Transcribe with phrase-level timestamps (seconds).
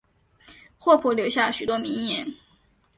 [0.79, 2.33] 霍普留下许多名言。